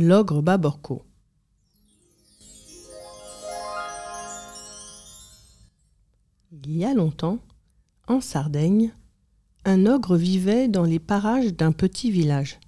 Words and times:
L'ogre 0.00 0.42
Baborco. 0.42 1.04
Il 6.52 6.76
y 6.76 6.84
a 6.84 6.94
longtemps, 6.94 7.40
en 8.06 8.20
Sardaigne, 8.20 8.92
un 9.64 9.86
ogre 9.86 10.16
vivait 10.16 10.68
dans 10.68 10.84
les 10.84 11.00
parages 11.00 11.52
d'un 11.52 11.72
petit 11.72 12.12
village. 12.12 12.60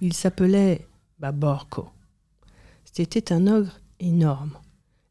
Il 0.00 0.12
s'appelait 0.12 0.88
Baborco. 1.20 1.88
C'était 2.92 3.32
un 3.32 3.46
ogre 3.46 3.78
énorme, 4.00 4.58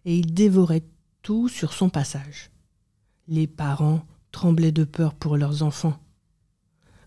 et 0.04 0.18
il 0.18 0.34
dévorait 0.34 0.84
tout 1.22 1.48
sur 1.48 1.72
son 1.72 1.90
passage. 1.90 2.52
Les 3.30 3.48
parents 3.48 4.02
tremblaient 4.34 4.74
de 4.74 4.84
peur 4.84 5.14
pour 5.14 5.38
leurs 5.38 5.64
enfants. 5.64 5.98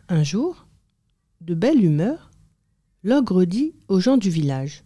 Un 0.08 0.22
jour, 0.22 0.66
de 1.42 1.52
belle 1.52 1.84
humeur, 1.84 2.30
l'ogre 3.05 3.45
dit 3.45 3.75
aux 3.89 4.00
gens 4.00 4.16
du 4.16 4.30
village 4.30 4.82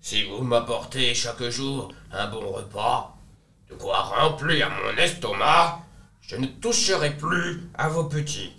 Si 0.00 0.22
vous 0.22 0.44
m'apportez 0.44 1.14
chaque 1.14 1.42
jour 1.50 1.92
un 2.12 2.30
bon 2.30 2.48
repas, 2.52 3.18
de 3.68 3.74
quoi 3.74 4.02
remplir 4.02 4.70
mon 4.70 5.02
estomac, 5.02 5.84
je 6.20 6.36
ne 6.36 6.46
toucherai 6.46 7.16
plus 7.16 7.60
à 7.74 7.88
vos 7.88 8.04
petits. 8.04 8.52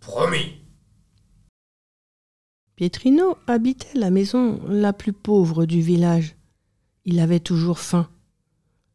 Promis. 0.00 0.54
Pietrino 2.76 3.36
habitait 3.46 3.98
la 3.98 4.10
maison 4.10 4.60
la 4.68 4.92
plus 4.92 5.12
pauvre 5.12 5.66
du 5.66 5.80
village. 5.80 6.36
Il 7.04 7.18
avait 7.18 7.40
toujours 7.40 7.80
faim. 7.80 8.08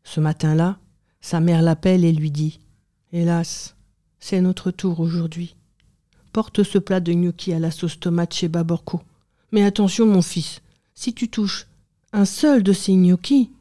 Ce 0.03 0.19
matin-là, 0.21 0.79
sa 1.19 1.41
mère 1.41 1.61
l'appelle 1.61 2.05
et 2.05 2.13
lui 2.13 2.31
dit 2.31 2.59
Hélas, 3.11 3.75
c'est 4.19 4.41
notre 4.41 4.71
tour 4.71 5.01
aujourd'hui. 5.01 5.55
Porte 6.31 6.63
ce 6.63 6.77
plat 6.77 7.01
de 7.01 7.11
gnocchi 7.11 7.51
à 7.53 7.59
la 7.59 7.71
sauce 7.71 7.99
tomate 7.99 8.33
chez 8.33 8.47
Baborco. 8.47 9.01
Mais 9.51 9.63
attention, 9.63 10.05
mon 10.05 10.21
fils, 10.21 10.61
si 10.93 11.13
tu 11.13 11.29
touches 11.29 11.67
un 12.13 12.25
seul 12.25 12.63
de 12.63 12.73
ces 12.73 12.93
gnocchis, 12.93 13.51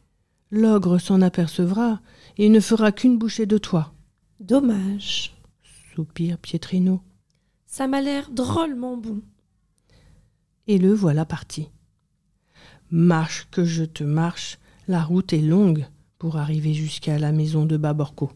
l'ogre 0.51 0.99
s'en 0.99 1.23
apercevra 1.23 2.01
et 2.39 2.49
ne 2.49 2.61
fera 2.61 2.93
qu'une 2.93 3.19
bouchée 3.19 3.47
de 3.47 3.59
toi. 3.59 3.93
Dommage. 4.41 5.35
Soupire 5.95 6.39
Pietrino. 6.39 7.01
Ça 7.67 7.87
m'a 7.87 8.01
l'air 8.01 8.31
drôlement 8.31 8.97
bon. 8.97 9.23
Et 10.67 10.79
le 10.79 10.93
voilà 10.93 11.25
parti. 11.25 11.69
Marche 12.91 13.49
que 13.51 13.65
je 13.65 13.85
te 13.85 14.05
marche, 14.05 14.59
la 14.89 15.03
route 15.03 15.33
est 15.33 15.41
longue 15.41 15.87
pour 16.19 16.37
arriver 16.37 16.75
jusqu'à 16.75 17.19
la 17.19 17.33
maison 17.33 17.67
de 17.67 17.77
Baborco. 17.77 18.33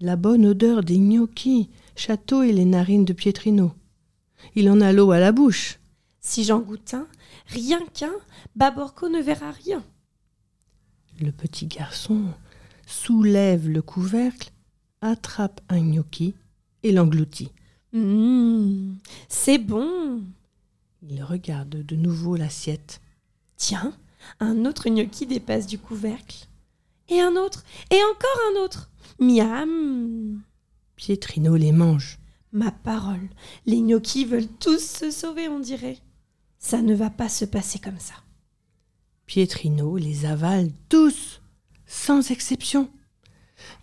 La 0.00 0.16
bonne 0.16 0.46
odeur 0.46 0.82
des 0.82 0.98
gnocchis 0.98 1.70
château 1.94 2.42
les 2.42 2.64
narines 2.64 3.04
de 3.04 3.12
Pietrino. 3.12 3.72
Il 4.54 4.68
en 4.70 4.80
a 4.80 4.92
l'eau 4.92 5.12
à 5.12 5.20
la 5.20 5.32
bouche. 5.32 5.78
Si 6.24 6.44
j'en 6.44 6.60
goûte 6.60 6.94
un, 6.94 7.08
rien 7.48 7.84
qu'un, 7.94 8.14
Baborco 8.54 9.08
ne 9.08 9.20
verra 9.20 9.50
rien. 9.50 9.82
Le 11.20 11.32
petit 11.32 11.66
garçon 11.66 12.26
soulève 12.86 13.68
le 13.68 13.82
couvercle, 13.82 14.52
attrape 15.00 15.60
un 15.68 15.80
gnocchi 15.80 16.34
et 16.84 16.92
l'engloutit. 16.92 17.50
Mmh, 17.92 18.94
c'est 19.28 19.58
bon. 19.58 20.22
Il 21.02 21.24
regarde 21.24 21.84
de 21.84 21.96
nouveau 21.96 22.36
l'assiette. 22.36 23.00
Tiens, 23.56 23.92
un 24.38 24.64
autre 24.64 24.88
gnocchi 24.88 25.26
dépasse 25.26 25.66
du 25.66 25.78
couvercle. 25.78 26.46
Et 27.08 27.20
un 27.20 27.34
autre, 27.34 27.64
et 27.90 27.98
encore 28.10 28.40
un 28.52 28.64
autre. 28.64 28.90
Miam. 29.18 30.40
Pietrino 30.94 31.56
les 31.56 31.72
mange. 31.72 32.20
Ma 32.52 32.70
parole, 32.70 33.28
les 33.66 33.80
gnocchis 33.80 34.24
veulent 34.24 34.46
tous 34.60 34.78
se 34.78 35.10
sauver, 35.10 35.48
on 35.48 35.58
dirait. 35.58 35.98
Ça 36.62 36.80
ne 36.80 36.94
va 36.94 37.10
pas 37.10 37.28
se 37.28 37.44
passer 37.44 37.80
comme 37.80 37.98
ça. 37.98 38.14
Pietrino 39.26 39.96
les 39.96 40.24
avale 40.24 40.70
tous, 40.88 41.42
sans 41.86 42.30
exception. 42.30 42.88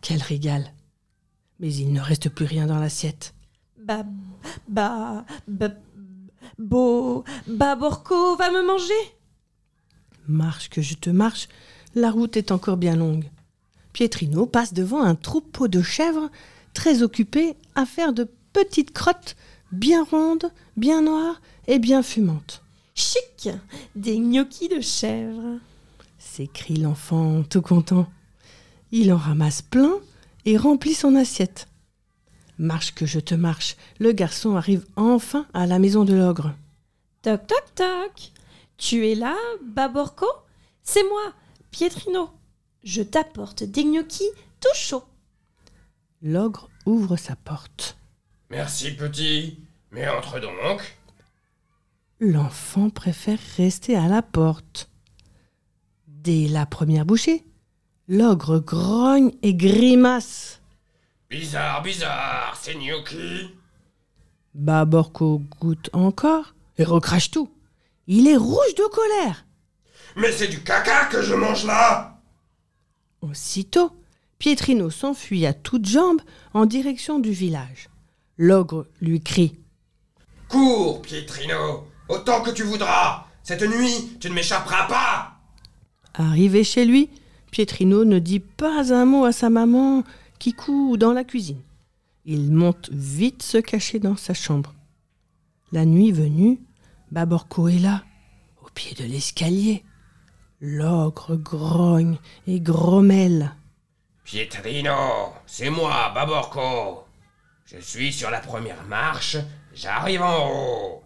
Quel 0.01 0.21
régal. 0.21 0.73
Mais 1.59 1.71
il 1.71 1.91
ne 1.91 1.99
reste 1.99 2.29
plus 2.29 2.45
rien 2.45 2.67
dans 2.67 2.79
l'assiette. 2.79 3.35
Bah, 3.83 4.05
bah, 4.69 5.25
bah, 5.47 5.71
beau, 6.57 7.25
Baborco 7.47 8.37
va 8.37 8.49
me 8.49 8.65
manger. 8.65 8.93
Marche 10.27 10.69
que 10.69 10.81
je 10.81 10.95
te 10.95 11.09
marche, 11.09 11.49
la 11.95 12.09
route 12.09 12.37
est 12.37 12.51
encore 12.51 12.77
bien 12.77 12.95
longue. 12.95 13.29
Pietrino 13.91 14.45
passe 14.45 14.73
devant 14.73 15.03
un 15.03 15.15
troupeau 15.15 15.67
de 15.67 15.81
chèvres 15.81 16.31
très 16.73 17.03
occupés 17.03 17.55
à 17.75 17.85
faire 17.85 18.13
de 18.13 18.27
petites 18.53 18.93
crottes 18.93 19.35
bien 19.73 20.03
rondes, 20.05 20.49
bien 20.77 21.01
noires 21.01 21.41
et 21.67 21.77
bien 21.77 22.01
fumantes. 22.01 22.63
Chic 22.99 23.47
Des 23.95 24.19
gnocchis 24.19 24.67
de 24.67 24.81
chèvre 24.81 25.59
s'écrie 26.17 26.75
l'enfant 26.75 27.43
tout 27.43 27.61
content. 27.61 28.11
Il 28.91 29.13
en 29.13 29.17
ramasse 29.17 29.61
plein 29.61 29.99
et 30.43 30.57
remplit 30.57 30.95
son 30.95 31.15
assiette. 31.15 31.69
Marche 32.57 32.93
que 32.93 33.05
je 33.05 33.21
te 33.21 33.35
marche, 33.35 33.77
le 33.99 34.11
garçon 34.11 34.57
arrive 34.57 34.85
enfin 34.97 35.47
à 35.53 35.65
la 35.65 35.79
maison 35.79 36.03
de 36.03 36.13
l'ogre. 36.13 36.53
Toc 37.21 37.47
toc 37.47 37.63
toc 37.73 38.31
Tu 38.77 39.07
es 39.07 39.15
là, 39.15 39.37
Baborco? 39.63 40.27
C'est 40.83 41.03
moi, 41.03 41.33
Pietrino. 41.71 42.29
Je 42.83 43.01
t'apporte 43.01 43.63
des 43.63 43.85
gnocchis 43.85 44.29
tout 44.59 44.75
chauds. 44.75 45.05
L'ogre 46.21 46.69
ouvre 46.85 47.15
sa 47.15 47.37
porte. 47.37 47.97
Merci, 48.49 48.91
petit. 48.91 49.57
Mais 49.91 50.09
entre 50.09 50.41
donc. 50.41 50.98
L'enfant 52.21 52.89
préfère 52.89 53.39
rester 53.55 53.95
à 53.95 54.09
la 54.09 54.21
porte. 54.21 54.89
Dès 56.07 56.49
la 56.49 56.65
première 56.65 57.05
bouchée, 57.05 57.45
l'ogre 58.09 58.59
grogne 58.59 59.31
et 59.41 59.53
grimace. 59.53 60.61
Bizarre, 61.29 61.81
bizarre, 61.81 62.59
c'est 62.61 62.75
gnocchi. 62.75 63.55
Baborco 64.53 65.41
goûte 65.61 65.89
encore 65.93 66.55
et 66.77 66.83
recrache 66.83 67.31
tout. 67.31 67.49
Il 68.07 68.27
est 68.27 68.35
rouge 68.35 68.75
de 68.75 68.89
colère. 68.89 69.45
Mais 70.17 70.33
c'est 70.33 70.49
du 70.49 70.61
caca 70.61 71.05
que 71.05 71.21
je 71.21 71.35
mange 71.35 71.65
là 71.65 72.19
Aussitôt, 73.21 73.91
Pietrino 74.39 74.89
s'enfuit 74.89 75.45
à 75.45 75.53
toutes 75.53 75.85
jambes 75.85 76.21
en 76.53 76.65
direction 76.65 77.19
du 77.19 77.31
village. 77.31 77.89
L'ogre 78.37 78.87
lui 78.99 79.21
crie 79.21 79.57
Cours, 80.49 81.01
Pietrino, 81.01 81.87
autant 82.09 82.41
que 82.41 82.51
tu 82.51 82.63
voudras. 82.63 83.25
Cette 83.43 83.63
nuit, 83.63 84.17
tu 84.19 84.29
ne 84.29 84.35
m'échapperas 84.35 84.87
pas. 84.87 85.31
Arrivé 86.13 86.63
chez 86.63 86.85
lui, 86.85 87.09
Pietrino 87.51 88.03
ne 88.03 88.19
dit 88.19 88.39
pas 88.39 88.93
un 88.93 89.05
mot 89.05 89.25
à 89.25 89.31
sa 89.31 89.49
maman 89.49 90.03
qui 90.37 90.53
coud 90.53 90.99
dans 90.99 91.13
la 91.13 91.23
cuisine. 91.23 91.61
Il 92.25 92.51
monte 92.51 92.89
vite 92.91 93.41
se 93.41 93.57
cacher 93.57 93.99
dans 93.99 94.15
sa 94.15 94.33
chambre. 94.33 94.73
La 95.71 95.85
nuit 95.85 96.11
venue, 96.11 96.59
Baborco 97.11 97.67
est 97.67 97.79
là, 97.79 98.03
au 98.63 98.69
pied 98.69 98.95
de 98.95 99.09
l'escalier. 99.09 99.83
L'ogre 100.61 101.37
grogne 101.37 102.17
et 102.45 102.59
grommelle. 102.59 103.55
Pietrino, 104.25 105.33
c'est 105.45 105.69
moi, 105.69 106.11
Baborco. 106.13 107.05
Je 107.65 107.79
suis 107.79 108.11
sur 108.11 108.29
la 108.29 108.39
première 108.39 108.83
marche, 108.85 109.37
j'arrive 109.73 110.21
en 110.21 110.49
haut. 110.51 111.03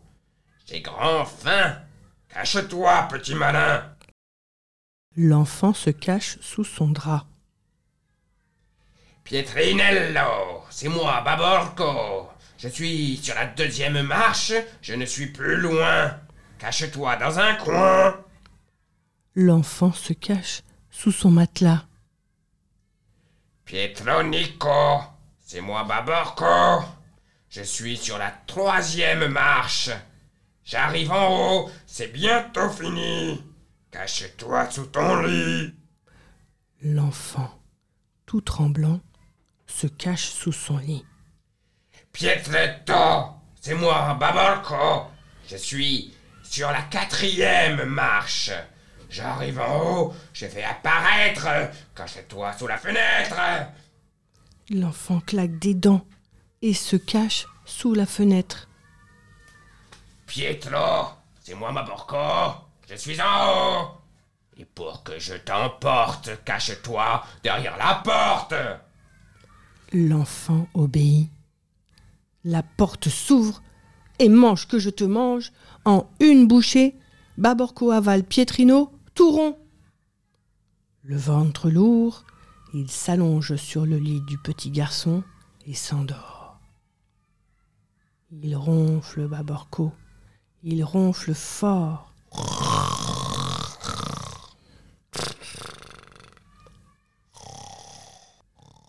Grand 0.82 1.26
faim. 1.26 1.78
Cache-toi, 2.30 3.08
petit 3.10 3.36
malin. 3.36 3.84
L'enfant 5.16 5.74
se 5.74 5.92
cache 5.92 6.40
sous 6.42 6.64
son 6.64 6.88
drap. 6.88 7.26
Pietrinello, 9.24 10.64
c'est 10.70 10.90
moi, 10.90 11.22
Baborco. 11.22 12.30
Je 12.58 12.68
suis 12.68 13.18
sur 13.18 13.36
la 13.36 13.46
deuxième 13.46 14.02
marche, 14.02 14.54
je 14.82 14.96
ne 14.96 15.06
suis 15.06 15.28
plus 15.28 15.58
loin. 15.58 16.18
Cache-toi 16.58 17.16
dans 17.18 17.40
un 17.40 17.56
coin. 17.56 18.20
L'enfant 19.36 19.92
se 19.92 20.14
cache 20.14 20.64
sous 20.90 21.12
son 21.12 21.32
matelas. 21.32 21.86
Pietronico, 23.66 25.02
c'est 25.40 25.62
moi, 25.62 25.84
Baborco. 25.84 26.86
Je 27.50 27.62
suis 27.62 27.98
sur 27.98 28.18
la 28.18 28.32
troisième 28.48 29.28
marche. 29.28 29.92
J'arrive 30.66 31.12
en 31.12 31.28
haut, 31.30 31.70
c'est 31.86 32.08
bientôt 32.08 32.70
fini. 32.70 33.44
Cache-toi 33.92 34.70
sous 34.72 34.86
ton 34.86 35.22
lit. 35.22 35.74
L'enfant, 36.82 37.62
tout 38.26 38.42
tremblant, 38.42 39.02
se 39.68 39.88
cache 39.88 40.30
sous 40.30 40.52
son 40.52 40.78
lit. 40.78 41.06
Pietretto, 42.12 43.30
c'est 43.60 43.76
moi, 43.76 44.18
Baborco. 44.20 45.12
Je 45.50 45.58
suis 45.58 46.14
sur 46.44 46.72
la 46.72 46.82
quatrième 46.84 47.84
marche. 47.86 48.52
J'arrive 49.10 49.60
en 49.60 49.82
haut, 49.82 50.14
je 50.34 50.46
fais 50.48 50.64
apparaître. 50.64 51.48
Cache-toi 51.96 52.54
sous 52.54 52.68
la 52.68 52.78
fenêtre. 52.78 53.36
L'enfant 54.70 55.20
claque 55.20 55.60
des 55.60 55.74
dents 55.74 56.06
et 56.62 56.74
se 56.74 56.96
cache 56.96 57.46
sous 57.66 57.94
la 57.94 58.06
fenêtre. 58.06 58.70
Pietro, 60.34 61.10
c'est 61.44 61.54
moi, 61.54 61.72
Baborco. 61.72 62.18
Je 62.90 62.96
suis 62.96 63.22
en 63.22 63.26
haut. 63.26 63.88
Et 64.58 64.66
pour 64.66 65.04
que 65.04 65.20
je 65.20 65.36
t'emporte, 65.36 66.44
cache-toi 66.44 67.24
derrière 67.44 67.78
la 67.78 68.02
porte. 68.04 68.56
L'enfant 69.92 70.68
obéit. 70.74 71.30
La 72.44 72.64
porte 72.64 73.10
s'ouvre 73.10 73.62
et 74.18 74.28
mange 74.28 74.68
que 74.68 74.80
je 74.80 74.90
te 74.90 75.04
mange 75.04 75.52
en 75.86 76.10
une 76.20 76.48
bouchée. 76.48 76.96
Baborco 77.38 77.92
avale 77.92 78.24
Pietrino 78.24 78.92
tout 79.14 79.30
rond. 79.30 79.60
Le 81.04 81.16
ventre 81.16 81.70
lourd, 81.70 82.26
il 82.74 82.90
s'allonge 82.90 83.56
sur 83.58 83.86
le 83.86 84.00
lit 84.00 84.22
du 84.22 84.40
petit 84.40 84.72
garçon 84.72 85.24
et 85.68 85.76
s'endort. 85.76 86.60
Il 88.32 88.56
ronfle 88.56 89.28
Baborco, 89.28 89.94
il 90.64 90.84
ronfle 90.84 91.34
fort. 91.34 92.14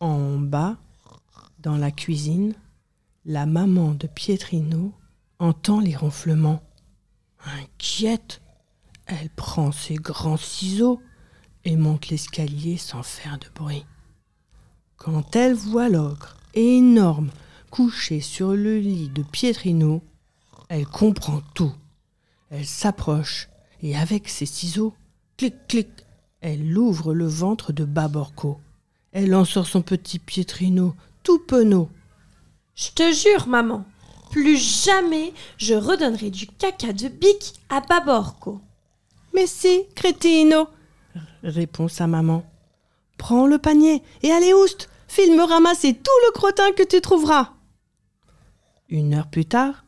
En 0.00 0.38
bas, 0.38 0.76
dans 1.58 1.76
la 1.76 1.90
cuisine, 1.90 2.54
la 3.24 3.46
maman 3.46 3.94
de 3.94 4.06
Pietrino 4.06 4.92
entend 5.38 5.80
les 5.80 5.96
ronflements. 5.96 6.62
Inquiète, 7.44 8.40
elle 9.06 9.30
prend 9.30 9.72
ses 9.72 9.96
grands 9.96 10.36
ciseaux 10.36 11.00
et 11.64 11.76
monte 11.76 12.08
l'escalier 12.08 12.76
sans 12.76 13.02
faire 13.02 13.38
de 13.38 13.46
bruit. 13.54 13.84
Quand 14.96 15.34
elle 15.34 15.54
voit 15.54 15.88
l'ogre 15.88 16.36
énorme 16.54 17.30
couché 17.70 18.20
sur 18.20 18.52
le 18.52 18.78
lit 18.78 19.08
de 19.08 19.22
Pietrino, 19.22 20.02
elle 20.68 20.86
comprend 20.86 21.40
tout. 21.54 21.72
Elle 22.50 22.66
s'approche 22.66 23.48
et 23.82 23.96
avec 23.96 24.28
ses 24.28 24.46
ciseaux, 24.46 24.94
clic 25.36 25.54
clic, 25.68 25.88
elle 26.40 26.76
ouvre 26.76 27.14
le 27.14 27.26
ventre 27.26 27.72
de 27.72 27.84
Baborco. 27.84 28.60
Elle 29.12 29.34
en 29.34 29.44
sort 29.44 29.66
son 29.66 29.82
petit 29.82 30.18
Pietrino, 30.18 30.94
tout 31.22 31.38
penaud. 31.38 31.88
Je 32.74 32.90
te 32.90 33.12
jure, 33.12 33.46
maman, 33.46 33.84
plus 34.30 34.56
jamais 34.56 35.32
je 35.58 35.74
redonnerai 35.74 36.30
du 36.30 36.46
caca 36.46 36.92
de 36.92 37.08
bique 37.08 37.54
à 37.68 37.80
Baborco. 37.80 38.60
Mais 39.34 39.46
si, 39.46 39.84
crétino, 39.94 40.68
répond 41.42 41.88
sa 41.88 42.06
maman. 42.06 42.44
Prends 43.18 43.46
le 43.46 43.58
panier 43.58 44.02
et 44.22 44.32
allez 44.32 44.52
ouste, 44.52 44.88
file 45.08 45.36
me 45.36 45.44
ramasser 45.44 45.94
tout 45.94 46.26
le 46.26 46.32
crottin 46.32 46.72
que 46.72 46.82
tu 46.82 47.00
trouveras. 47.00 47.52
Une 48.88 49.14
heure 49.14 49.28
plus 49.28 49.46
tard, 49.46 49.84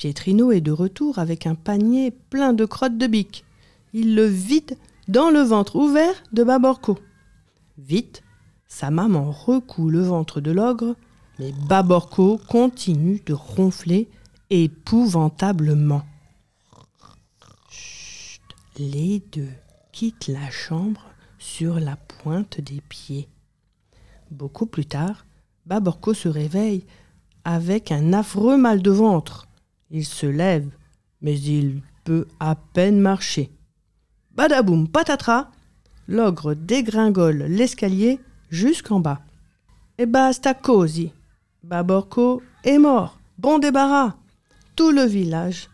Pietrino 0.00 0.50
est 0.50 0.62
de 0.62 0.72
retour 0.72 1.18
avec 1.18 1.46
un 1.46 1.54
panier 1.54 2.10
plein 2.10 2.54
de 2.54 2.64
crottes 2.64 2.96
de 2.96 3.06
bique. 3.06 3.44
Il 3.92 4.14
le 4.14 4.24
vide 4.24 4.78
dans 5.08 5.28
le 5.28 5.40
ventre 5.40 5.76
ouvert 5.76 6.14
de 6.32 6.42
Baborco. 6.42 6.98
Vite, 7.76 8.22
sa 8.66 8.90
maman 8.90 9.30
recoue 9.30 9.90
le 9.90 10.00
ventre 10.00 10.40
de 10.40 10.52
l'ogre, 10.52 10.96
mais 11.38 11.52
Baborco 11.68 12.40
continue 12.48 13.20
de 13.26 13.34
ronfler 13.34 14.08
épouvantablement. 14.48 16.06
Chut, 17.68 18.40
les 18.78 19.22
deux 19.32 19.52
quittent 19.92 20.28
la 20.28 20.50
chambre 20.50 21.10
sur 21.38 21.78
la 21.78 21.96
pointe 21.96 22.58
des 22.58 22.80
pieds. 22.80 23.28
Beaucoup 24.30 24.64
plus 24.64 24.86
tard, 24.86 25.26
Baborco 25.66 26.14
se 26.14 26.30
réveille 26.30 26.86
avec 27.44 27.92
un 27.92 28.14
affreux 28.14 28.56
mal 28.56 28.80
de 28.80 28.90
ventre. 28.90 29.46
Il 29.90 30.04
se 30.04 30.26
lève, 30.26 30.68
mais 31.20 31.38
il 31.38 31.82
peut 32.04 32.26
à 32.38 32.54
peine 32.54 33.00
marcher. 33.00 33.50
Badaboum 34.32 34.88
patatra, 34.88 35.50
l'ogre 36.06 36.54
dégringole 36.54 37.44
l'escalier 37.48 38.20
jusqu'en 38.50 39.00
bas. 39.00 39.20
Et 39.98 40.06
basta 40.06 40.54
così. 40.54 41.12
Baborco 41.62 42.42
est 42.64 42.78
mort. 42.78 43.18
Bon 43.38 43.58
débarras. 43.58 44.14
Tout 44.76 44.92
le 44.92 45.04
village 45.04 45.68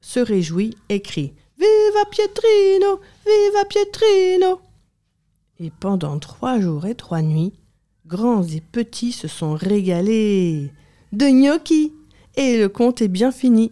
se 0.00 0.20
réjouit 0.20 0.76
et 0.88 1.00
crie 1.00 1.32
Viva 1.58 2.04
Pietrino 2.10 3.00
Viva 3.24 3.64
Pietrino 3.66 4.60
Et 5.58 5.70
pendant 5.70 6.18
trois 6.18 6.60
jours 6.60 6.86
et 6.86 6.94
trois 6.94 7.22
nuits, 7.22 7.52
grands 8.06 8.44
et 8.44 8.60
petits 8.60 9.12
se 9.12 9.28
sont 9.28 9.54
régalés 9.54 10.70
de 11.12 11.26
gnocchi. 11.26 11.92
Et 12.36 12.58
le 12.58 12.68
conte 12.68 13.02
est 13.02 13.08
bien 13.08 13.32
fini. 13.32 13.70